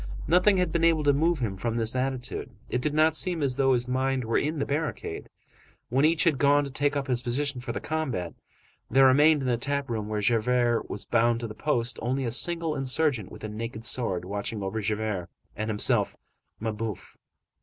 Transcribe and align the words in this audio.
Nothing 0.27 0.57
had 0.57 0.71
been 0.71 0.83
able 0.83 1.03
to 1.03 1.13
move 1.13 1.37
him 1.37 1.57
from 1.57 1.77
this 1.77 1.95
attitude; 1.95 2.49
it 2.69 2.81
did 2.81 2.95
not 2.95 3.15
seem 3.15 3.43
as 3.43 3.55
though 3.57 3.73
his 3.73 3.87
mind 3.87 4.23
were 4.25 4.39
in 4.39 4.57
the 4.57 4.65
barricade. 4.65 5.29
When 5.89 6.05
each 6.05 6.23
had 6.23 6.39
gone 6.39 6.63
to 6.63 6.71
take 6.71 6.95
up 6.95 7.05
his 7.05 7.21
position 7.21 7.61
for 7.61 7.71
the 7.71 7.79
combat, 7.79 8.33
there 8.89 9.05
remained 9.05 9.43
in 9.43 9.47
the 9.47 9.57
tap 9.57 9.91
room 9.91 10.07
where 10.07 10.19
Javert 10.19 10.89
was 10.89 11.05
bound 11.05 11.39
to 11.41 11.47
the 11.47 11.53
post, 11.53 11.99
only 12.01 12.25
a 12.25 12.31
single 12.31 12.75
insurgent 12.75 13.31
with 13.31 13.43
a 13.43 13.47
naked 13.47 13.85
sword, 13.85 14.25
watching 14.25 14.63
over 14.63 14.81
Javert, 14.81 15.29
and 15.55 15.69
himself, 15.69 16.15
Mabeuf. 16.59 17.15